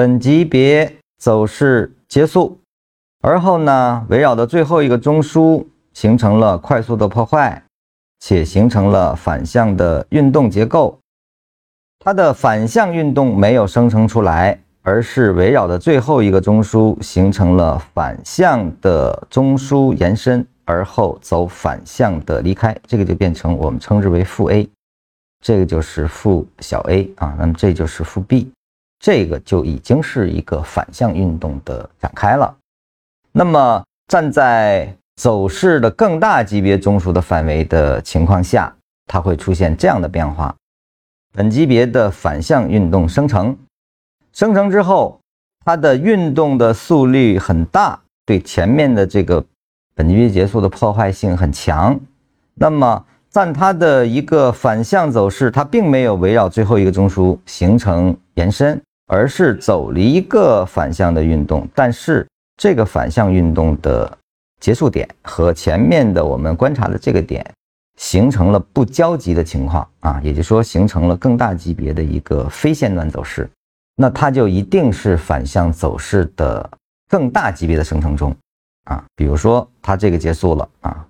[0.00, 2.58] 本级别走势结束，
[3.20, 7.62] 而后呢，围绕的最后一个中枢形成了快速的破坏，
[8.18, 10.98] 且形成了反向的运动结构。
[12.02, 24.66] 它的反向运动没有生成出来，而是围绕的最后一个中枢形成了反向的中枢延伸，而后走反向的离开，这个就变成我们称之为负 A，
[25.44, 28.50] 这个就是负小 a 啊，那么这就是负 B。
[29.00, 32.54] 这个就已经是一个反向运动的展开了。
[33.32, 38.70] 那么，站在走势的更大级别中枢的范围的情况下，
[39.06, 40.54] 它会出现这样的变化：
[41.32, 43.56] 本级别的反向运动生成，
[44.32, 45.18] 生成之后，
[45.64, 49.42] 它的运动的速率很大，对前面的这个
[49.94, 51.98] 本级别结束的破坏性很强。
[52.54, 58.78] 那么，占它的一个反向走势，它并没有围绕最后一个中枢形成延伸。
[59.12, 62.24] 而是走了一个反向的运动，但是
[62.56, 64.18] 这个反向运动的
[64.60, 67.44] 结束点和前面的我们观察的这个点
[67.98, 73.50] 形成了不交集的情况啊，也就是说形成了更大级别的一个非线段走势，
[73.96, 76.70] 那它就一定是反向走势的
[77.08, 78.32] 更大级别的生成中
[78.84, 81.04] 啊，比如说它这个结束了啊。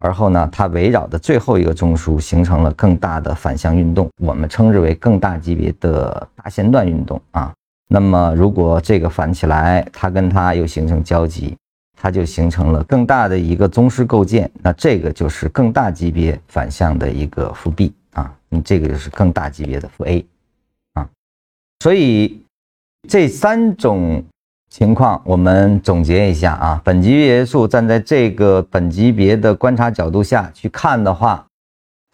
[0.00, 7.52] 而后呢，它围绕的最后一个中枢形成了更大的反向运动，我们称之为更大级别的大线段运动啊。
[7.86, 11.54] 那么，如果这个反起来，它跟它又形成交集，
[11.96, 20.26] 它就形成了更大的一个宗师构建，那这个就是更大级别反向的一个负 B 啊，你这个就是更大级别的负 A
[20.94, 21.08] 啊。
[21.80, 22.42] 所以
[23.08, 24.24] 这三种。
[24.70, 26.80] 情况，我们总结一下啊。
[26.84, 31.44] 本级别数站在这个本级别的观察角度下去看的话，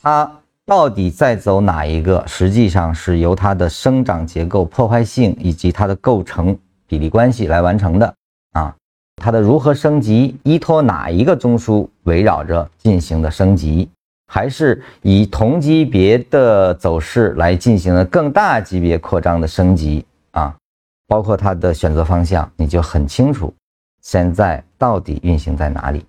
[0.00, 0.30] 它
[0.64, 2.24] 到底在走哪一个？
[2.28, 8.14] 实际上是由它的生长结构、破坏性以及它的构成比例关系来完成的
[8.52, 8.74] 啊。
[9.16, 13.88] 它的如何升级，依托哪一个中枢围绕着进行的升级，
[14.32, 20.54] 还是以同级别的走势来进行的更大级别扩张的升级啊？
[21.06, 23.52] 包括它的选择方向，你就很清楚，
[24.02, 26.04] 现在到底运行在哪里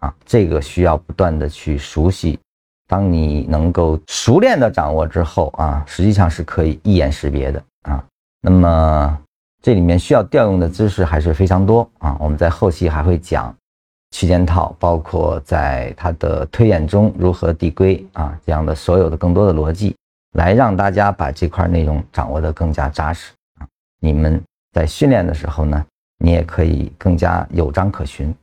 [0.00, 0.14] 啊？
[0.24, 2.38] 这个需要不断的去熟悉。
[2.86, 8.02] 当你能够熟练的掌握之后啊，实际上是可以一眼识别的啊。
[8.40, 9.18] 那么
[9.62, 12.16] 这里面需要调用的知识还是非常多啊。
[12.18, 13.54] 我们在后期还会讲
[14.12, 19.94] 区间套，包括在它的推演中如何递归啊，这样的所有的更多的逻辑，
[20.32, 23.32] 来让大家把这块内容掌握的更加扎实。
[24.00, 24.40] 你们
[24.72, 25.84] 在训练的时候呢，
[26.18, 28.34] 你也可以更加有章可循。